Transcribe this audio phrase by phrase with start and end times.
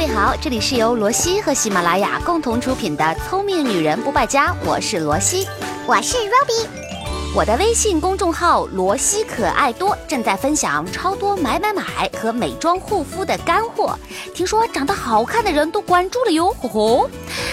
[0.00, 5.46] 位好，这里是由罗西和喜马拉雅共同出品的《聪明女人不败家》，我是罗西，
[5.86, 6.79] 我是 Robbie。
[7.32, 13.96] 我的微信公众号“罗西可爱多”正在分享超多买买买和美妆护肤的干货，
[14.34, 17.10] 听说长得好看的人都关注了哟，吼吼。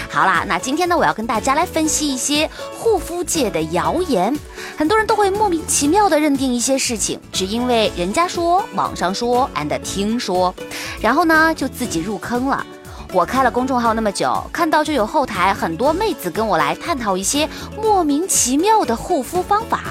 [0.09, 4.35] 好啦，那今天呢，我要跟大家来分析一些护肤界的谣言。
[4.75, 10.53] 很多人都会莫名其妙的认定一些事情，只因为人家说、网上说 and 听说，
[10.99, 12.65] 然后呢就自己入坑了。
[13.13, 17.47] 我开了公众号那么久，看到就有后台很多妹子跟我来探讨一些
[17.81, 19.85] 莫名其妙的护肤方法，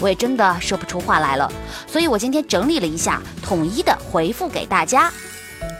[0.00, 1.50] 我也真的说不出话来了。
[1.86, 5.12] 所以我今天整理了一下，统一的回复给大家。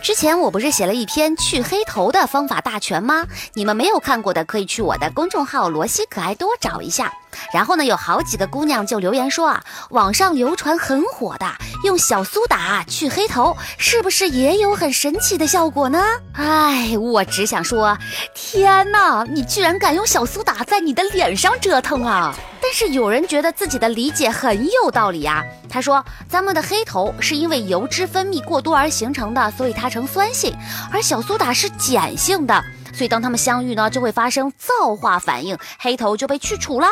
[0.01, 3.25] 之前我不是写了一篇去黑头的方法大全吗？
[3.53, 7.11] 你们没有看过的，可以去我的公众号“罗西可爱多”找一下。
[7.53, 11.45] 然后呢，有好几个姑娘就留言说啊，网上流传很火的
[11.85, 16.03] 用小苏打去黑头，是不是也有很神奇的效果呢？
[16.33, 17.97] 哎，我只想说，
[18.35, 22.35] 天哪，你居然敢用小苏打在你的脸上折腾啊！
[22.63, 25.43] 但是有人觉得自己的理解很有道理呀。
[25.69, 30.55] 他说，咱们的黑头是因为油脂分泌过多而形成的，所以它呈酸性，
[30.89, 36.87] 而小苏打是碱性的，所以当它们相遇呢，就会发生皂化反应，黑头就被去除啦。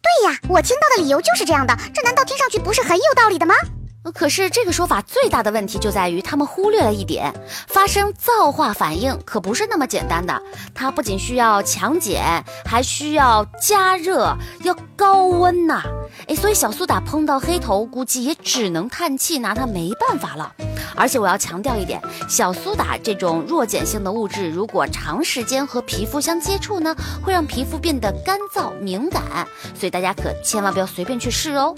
[0.00, 3.54] 对呀，我听到的理由就是这样的，这难道听上去不是很有道理的吗？
[4.10, 7.32] 可是这个说法最大的问题就在于他们忽略了一点，
[7.68, 10.42] 发生皂化反应可不是那么简单的，
[10.74, 15.82] 它不仅需要强碱，还需要加热，要高温呐。
[16.26, 20.52] 哎，所以小苏打碰到黑头，估计也只能叹气，拿它没办法了。
[20.94, 29.22] 而且我要强调一点，小苏打这种弱碱性的物质，如果长时间和皮肤相接触呢，会让皮肤变得干燥敏感，
[29.78, 31.74] 所以大家可千万不要随便去试哦。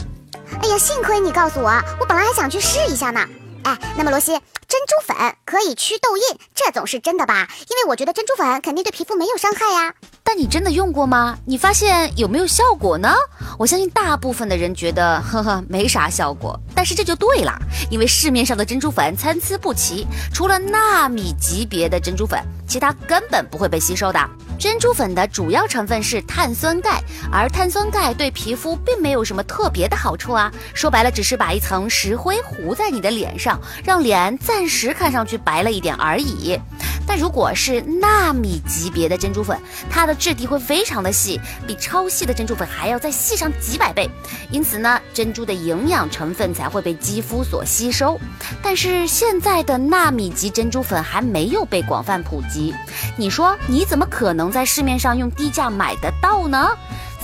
[0.62, 3.20] 哎呀，幸亏你告诉我，我本来还想去试一下呢。
[3.64, 6.22] 哎，那么罗西，珍珠粉可以祛痘印，
[6.55, 7.48] 这总是真的吧？
[7.70, 9.94] 因为我觉得珍珠粉肯定对皮肤没有伤害呀。
[10.22, 11.38] 但你真的用过吗？
[11.46, 13.14] 你发现有没有效果呢？
[13.58, 16.58] 我相信大部分的人觉得，呵呵，没啥效果。
[16.74, 17.58] 但是这就对了，
[17.90, 24.20] 因为市面上的珍珠粉参差不齐，除了纳米级别的珍珠粉，其他根本不会被吸收的。
[24.58, 30.50] 珍珠粉的主要成分是碳酸钙，而碳酸钙对皮肤并没有什么特别的好处啊。
[30.72, 36.58] 说白了，只是把一层石灰糊在你的脸上，让脸暂时看上去白了一点而已。
[37.06, 39.58] 但如果是纳米级别的珍珠粉，
[39.90, 44.08] 它的质地会非常的细，比超细的珍珠粉还要再细上几百倍，
[44.50, 48.18] 因此呢，珍珠的营养成分才会被肌肤所吸收。
[48.62, 52.74] 但是现在的纳米级珍珠粉还没有被广泛普及，
[53.16, 56.70] 你说你怎么可能在市面上用低价买得到呢？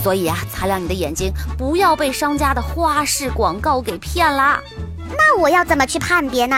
[0.03, 4.61] 所以啊，擦亮你的眼睛，不要被商家的花式广告给骗啦。
[5.13, 6.57] 那我要怎么去判别呢？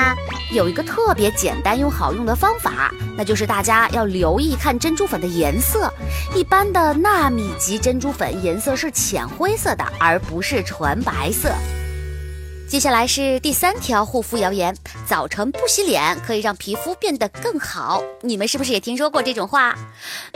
[0.52, 5.92] 有一个特别简单又好用的方法，那就是大家要留意看珍珠粉的颜色。
[6.34, 11.50] 一般的纳米级珍珠粉颜色是浅灰色的，而不是纯白色。
[12.72, 14.74] 接下来是第三条护肤谣言：
[15.06, 18.02] 早晨不洗脸可以让皮肤变得更好。
[18.22, 19.76] 你们是不是也听说过这种话？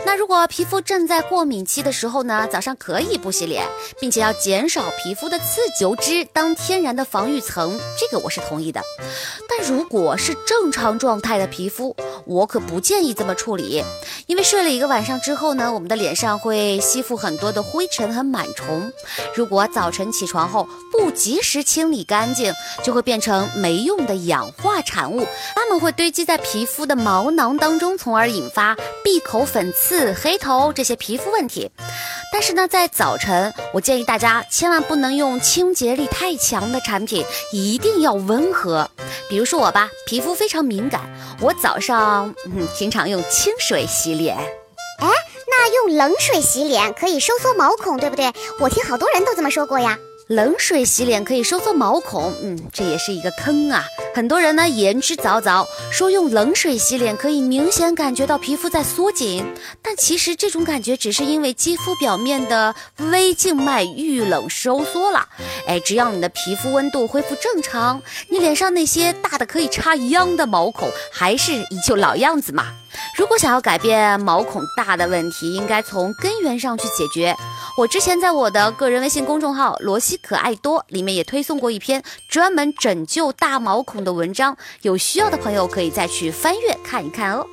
[0.05, 2.47] 那如果皮肤正在过敏期的时候呢？
[2.53, 3.67] 早上可以不洗脸，
[3.99, 8.83] 并且要减少皮肤的刺油脂当天然的防御层，这个我是同意的。
[9.49, 13.83] 但如果是正常状态的皮肤，我可不建议这么处理，
[14.27, 18.93] 因为睡了一个晚上之后呢，我们的脸上会吸附很多的灰尘和螨虫。
[19.35, 31.71] 如果早晨起床后不及时清理干干净，就会变成没用的氧化产物，它们会堆积在皮肤的毛囊当中，从而引发闭口粉刺、黑头这些皮肤问题。
[32.33, 38.91] 但是呢，在早晨，我建议大家千万不能用清洁力太强的产品，一定要温和。
[39.29, 41.03] 比如说我吧，皮肤非常敏感，
[41.41, 44.37] 我早上嗯经常用清水洗脸。
[44.37, 45.09] 哎，
[45.49, 48.33] 那用冷水洗脸可以收缩毛孔，对不对？
[48.59, 49.97] 我听好多人都这么说过呀。
[50.29, 53.85] 冷水洗脸可以收缩毛孔，嗯，这也是一个坑啊。
[54.13, 59.45] 很多人呢言之凿凿说用冷水洗脸可以明显感觉到皮肤在缩紧，
[59.81, 62.75] 但其实这种感觉只是因为肌肤表面的
[63.13, 65.29] 微静脉遇冷收缩了。
[65.69, 72.65] 哎，只要你的皮肤温度恢复正常，你脸上那些大的可以插秧的毛孔还是依旧老样子嘛。
[73.17, 77.37] 如果想要改变毛孔大的问题，应该从根源上去解决。
[77.77, 87.47] 我之前在我的个人微信公众号“罗西可爱多”里面也推送过一篇专门拯救大毛孔的文章，有需要的朋友可以再去翻阅看一看哦。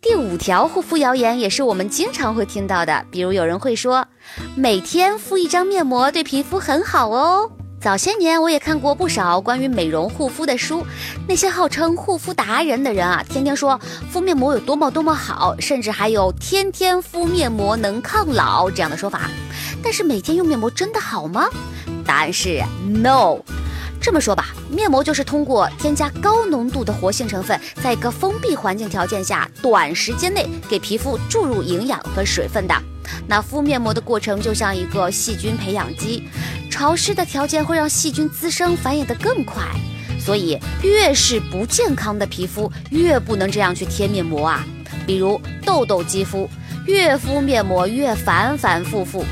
[0.00, 4.06] 第五条护肤谣言也是我们经常会听到的，比如有人会说，
[4.54, 7.50] 每天敷一张面膜对皮肤很好哦。
[7.84, 10.86] 早些年我也看过不少关于美容护肤的书，
[11.28, 13.78] 那些号称护肤达人的人啊，天天说
[14.10, 19.28] 敷面膜有多么多么好，甚至还有天天敷面膜能抗老这样的说法。
[19.82, 21.46] 但是每天用面膜真的好吗？
[22.06, 23.36] 答案是 no。
[24.00, 32.74] 这么说吧，面膜就是通过添加高浓度的活性成分，在一个封闭环境条件下，短时间内给皮肤注入营养和水分的。
[33.26, 36.26] 那敷面膜的过程就像一个细菌培养基，
[36.74, 39.62] 潮湿的条件会让细菌滋生繁衍得更快，
[40.18, 44.66] 所以越是不健康的皮肤，越不能这样去贴面膜啊。
[45.06, 46.50] 比如痘痘肌肤，
[46.84, 49.22] 越敷面膜越反反复复；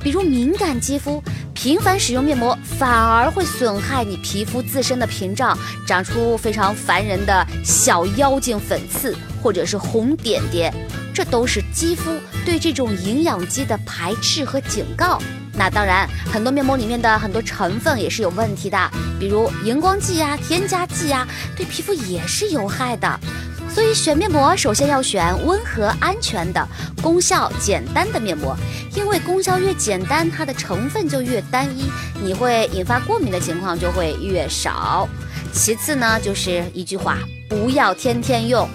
[0.00, 1.20] 比如敏感肌肤。
[1.52, 10.72] 频繁使用面膜反而会损害你皮肤自身的屏障，长出非常烦人的小妖精粉刺或者是红点点，
[11.12, 15.20] 这都是肌肤对这种营养肌的排斥和警告。
[15.54, 18.90] 那当然，很多面膜里面的很多成分也是有问题的，
[19.20, 21.26] 比如荧光剂呀、添加剂呀，
[21.56, 23.20] 对皮肤也是有害的。
[23.68, 26.68] 所以选面膜，首先要选温和安全的、
[27.02, 28.56] 功效简单的面膜，
[28.94, 31.90] 因为功效越简单，它的成分就越单一，
[32.22, 35.08] 你会引发过敏的情况就会越少。
[35.54, 37.18] 其次呢，就是一句话，
[37.48, 38.68] 不要天天用。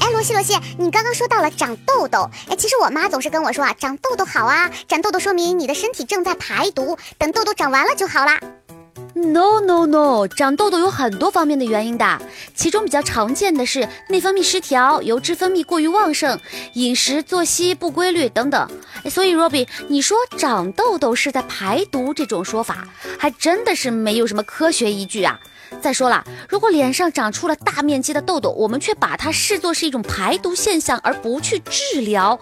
[0.00, 8.40] 哎，罗西罗西，你刚刚说到了长痘痘，哎，其实我妈总是跟我说啊，长痘痘好啊，长痘痘说明你的身体正在排毒，等痘痘长完了就好啦。
[9.20, 12.20] No no no，长痘痘有很多方面的原因的，
[12.54, 16.38] 其中比较常见的是内分泌失调、油脂分泌过于旺盛、
[16.74, 18.70] 饮食作息不规律等等。
[19.10, 22.86] 所以 Robbie，你说长痘痘是在排毒这种说法，
[23.18, 25.38] 还真的是没有什么科学依据啊。
[25.82, 32.38] 再说了，如果脸上长出了大面积的痘痘，我们却把它视作是一种排毒现象而不去治疗，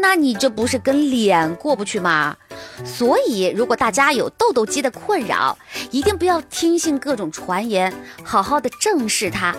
[0.00, 2.36] 那你这不是跟脸过不去吗？
[2.84, 5.56] 所以，如果大家有痘痘肌的困扰，
[5.90, 7.92] 一定不要听信各种传言，
[8.22, 9.54] 好好的正视它。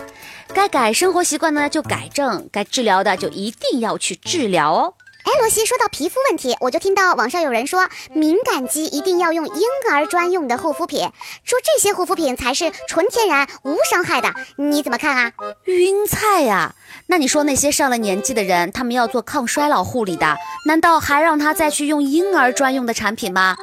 [0.52, 4.94] 该改生活习惯呢就改正，该治疗的就一定要去治疗哦。
[5.26, 11.00] 哎，罗西，说到皮肤问题，我就听到网上有人说，敏感肌一定要用婴儿专用的护肤品，
[11.42, 15.32] 说这些护肤品才是纯天然无伤害的，你怎么看啊？
[15.64, 16.76] 晕菜呀！
[17.08, 20.36] 那你说那些上了年纪的人，他们要做抗衰老护理的，
[20.66, 23.56] 难道还让他再去用婴儿专用的产品吗？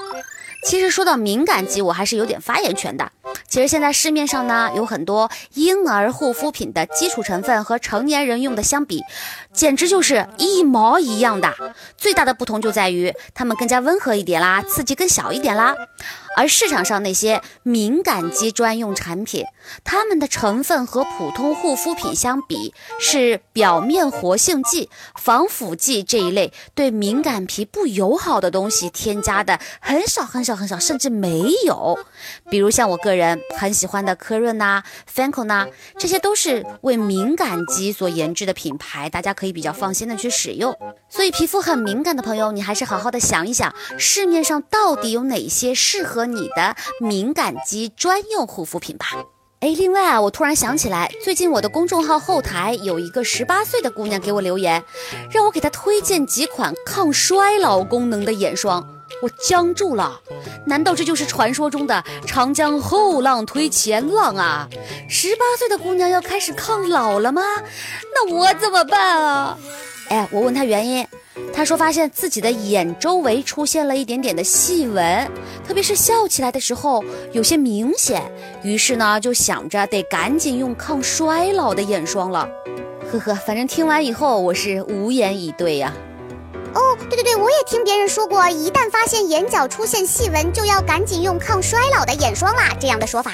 [0.66, 3.10] 其实说到敏感肌，我还是有点发言权的。
[3.48, 9.02] 其实现在市面上呢有很多婴儿护肤品的基础成分和成年人用的相比，
[9.52, 11.54] 简直就是一毛一样的。
[11.98, 15.76] 最大的不同就在于它们更加温和一点啦，刺激更小一点啦。
[16.36, 19.46] 而市场上那些敏感肌专用产品，
[19.84, 32.00] 它们的成分和普通护肤品相比，是表面活性剂、防腐剂这一类对敏感皮不友好的东西添加的很少很少很少，甚至没有。
[32.50, 33.23] 比如像我个人。
[33.58, 34.84] 很喜欢的科润呐、
[35.14, 35.68] Fanco 呐，
[35.98, 40.76] 这些都是为敏感肌所研制的品牌，大家可以比较放心的去使用。
[41.10, 49.06] 所以皮肤很敏感的朋友，你还是好好的想一想，市面上到底有哪些适合你的敏感肌专用护肤品吧。
[49.60, 54.84] 哎，另外啊，我突然想起来，最近我的公众号后台有一个十八岁的姑娘给我留言，
[55.32, 58.86] 让我给她推荐几款抗衰老功能的眼霜。
[59.22, 60.20] 我僵住了，
[60.66, 64.68] 难道这就是传说中的长江后浪推前浪啊？
[65.08, 67.42] 十八岁的姑娘要开始抗老了吗？
[68.14, 69.58] 那我怎么办啊？
[70.10, 71.08] 哎，我问她原因，
[71.54, 75.32] 她说发现自己的眼周围出现了一点点的细纹，
[75.66, 78.22] 特别是笑起来的时候有些明显，
[78.62, 82.50] 于是呢就想着得赶紧用抗衰老的眼霜了。
[83.10, 85.94] 呵呵，反正听完以后我是无言以对呀。
[86.74, 93.32] 哦，对对对，我也听别人说过，一旦发现眼角出现细纹，就要赶紧用抗衰老的眼霜啦，这样的说法。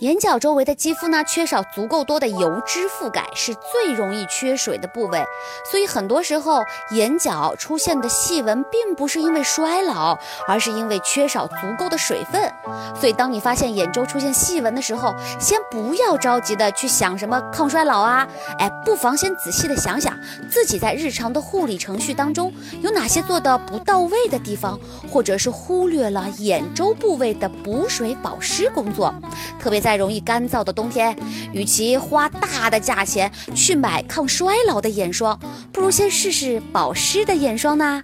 [0.00, 5.22] 眼角周围的肌肤呢，缺少足够多的油脂覆盖，是最容易缺水的部位。
[5.70, 12.50] 所以很多时候，眼角出现的细纹，并不是因为衰老，而是因为缺少足够的水分。
[12.98, 18.26] 所以，当你发现眼周出现细纹的时候，先不要着急的去想什么抗衰老啊，
[18.58, 20.18] 哎，不妨先仔细的想想
[20.50, 24.80] 自己在日常的护理程序当中有哪些做的不到位的地方，
[25.12, 29.14] 或者是忽略了眼周部位的补水保湿工作，
[29.60, 29.89] 特别在。
[29.90, 31.16] 在容易干燥的冬天，
[31.52, 35.36] 与其花大的价钱去买抗衰老的眼霜，
[35.72, 38.00] 不如先试试保湿的眼霜呢。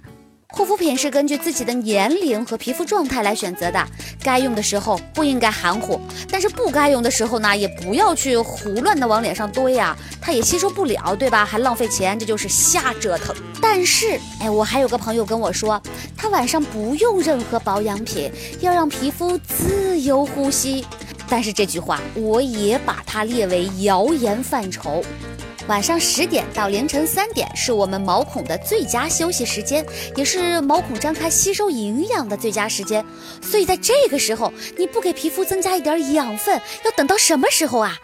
[0.49, 3.85] 护肤品是根据自己的年龄和皮肤状态来选择的，
[4.21, 11.45] 该用的时候不应该含糊，但是不该用的时候呢，也不要去胡乱的往脸上堆呀，它也吸收不了，对吧？
[11.45, 13.33] 还浪费钱，这就是瞎折腾。
[13.61, 15.81] 但是，哎，我还有个朋友跟我说，
[16.17, 20.85] 他晚上不用任何保养品，要让皮肤自由呼吸。
[21.29, 25.03] 但是这句话我也把它列为谣言范畴。
[25.67, 33.05] 晚上十点到凌晨三点是我们毛孔的最佳休息时间，也是毛孔张开吸收营养的最佳时间。
[33.41, 37.99] 所以在这个时候，你不给皮肤增加一点养分，要等到什么时候啊？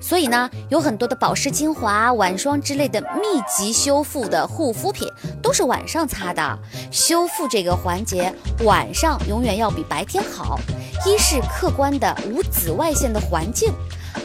[0.00, 5.08] 所以呢，有很多的保湿精华、晚霜之类的密集修复的护肤品
[5.42, 6.58] 都是晚上擦的。
[6.90, 8.32] 修复这个环节，
[8.64, 10.58] 晚上永远要比白天好。
[11.06, 13.72] 一是客观的无紫外线的环境，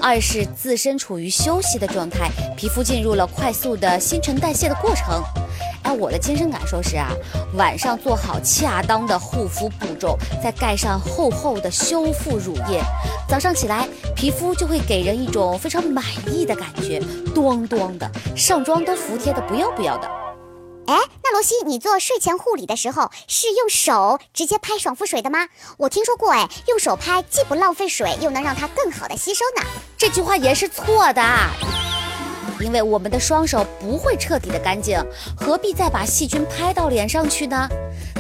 [0.02, 5.24] 二是自身处于休息的状态，皮肤进入了快速的新陈代谢的过程。
[5.84, 7.10] 哎，我的亲身感受是啊，
[7.56, 12.82] 晚上做好恰当的护肤步骤，再盖上厚厚的修复乳液，
[13.28, 17.00] 早上起来皮肤就会给人一种非常满意的感觉，
[17.36, 20.08] 咣咣的，上妆都服帖的不要不要的。
[20.86, 25.48] 哎，那罗西，你做睡前护理的时候是用手直接拍爽肤水的吗？
[25.78, 29.66] 我听说过，哎，用手拍既不浪费水，又能让它更好的吸收呢。
[29.98, 31.24] 这句话也是错的。
[32.64, 34.98] 因为我们的双手不会彻底的干净，
[35.36, 37.68] 何必再把细菌拍到脸上去呢？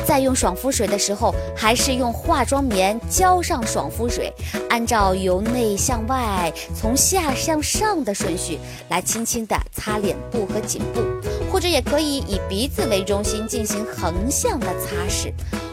[0.06, 4.32] 在用爽肤水的时候，还是用化妆棉浇上爽肤水，
[4.70, 8.60] 按照由内向外、从下向上的顺序
[8.90, 11.02] 来轻轻的擦脸部和颈部，
[11.50, 15.32] 或者也可以以鼻子为中心进行横向的擦拭。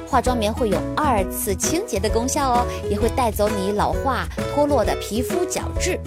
[0.09, 5.99] 化妆棉会有二次清洁的功效哦，也会带走你老化脱落的皮肤角质。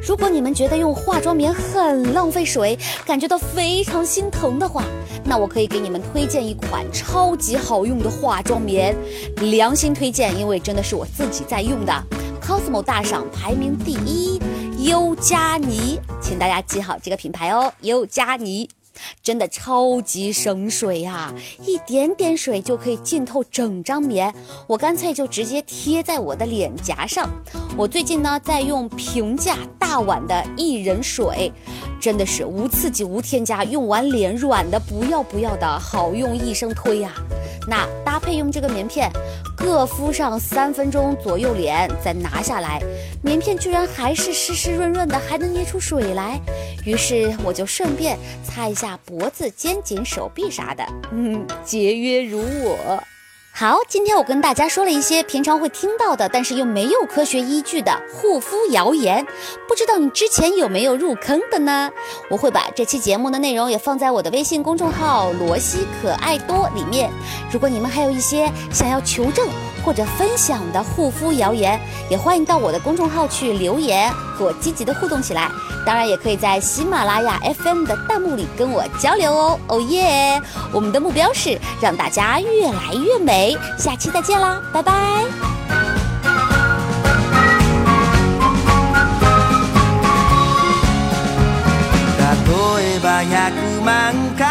[0.00, 4.84] 如果你们觉得用化妆棉很浪费水，感觉到非常心疼的话，
[5.24, 8.96] 那我可以给你们推荐一款超级好用的化妆棉，
[9.36, 11.92] 良心推荐，因为真的是我自己在用的
[12.40, 14.40] ，Cosmo 大赏排名第一，
[14.78, 18.68] 优佳妮，请大家记好这个品牌哦，优佳妮。
[19.22, 21.32] 真的超级省水呀，
[21.64, 24.34] 一点点水就可以浸透整张棉。
[24.66, 27.28] 我干脆就直接贴在我的脸颊上。
[27.76, 31.52] 我最近呢在用平价大碗的薏仁水，
[32.00, 37.12] 真的是无刺激无添加，用完脸软的不要不要的，好用一生推呀。
[37.66, 39.10] 那搭配用这个棉片，
[39.56, 42.80] 各敷上三分钟左右脸，再拿下来，
[43.22, 46.40] 棉片居然还是湿湿润润的，还能捏出水来。
[46.86, 53.02] 于是我就顺便擦一下脖子、肩颈、手臂啥的，嗯，节约如我。
[53.58, 59.26] 好，今天我跟大家说了一些平常会听到的，但是又没有科学依据的护肤谣言，
[59.66, 61.90] 不知道你之前有没有入坑的呢？
[62.30, 67.10] 我会把这期节目的内容也放在我的微信公众号“罗西可爱多”里面。
[67.50, 69.48] 如果你们还有一些想要求证
[69.87, 71.79] 或者分享的护肤谣言，
[72.09, 75.49] 也欢迎到我的公众号去留言，和我积极的互动起来。
[75.85, 79.59] 当然，也可以在喜马拉雅 FM 的弹幕里跟我交流哦。
[79.67, 80.41] 哦耶！
[80.71, 83.57] 我们的目标是让大家越来越美。
[83.77, 84.93] 下期再见啦，拜拜。
[92.75, 94.41] 例えば100万回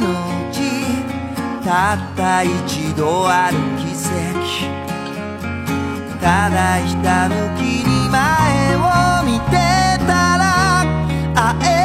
[0.00, 0.56] のうち
[1.64, 3.75] たった一度ある奇跡
[6.27, 9.51] ただひたむきに前を見て
[10.05, 10.83] たら
[11.33, 11.76] 会え